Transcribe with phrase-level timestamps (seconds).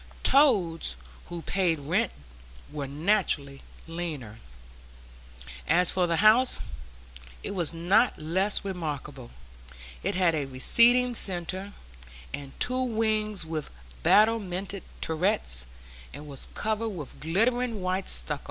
[0.23, 0.95] Toads
[1.27, 2.11] who paid rent
[2.71, 4.39] were naturally leaner.
[5.67, 6.59] As for the house,
[7.43, 9.29] it was not less remarkable;
[10.01, 11.73] it had a receding centre,
[12.33, 13.69] and two wings with
[14.01, 15.67] battlemented turrets,
[16.15, 18.39] and was covered with glittering white stucco.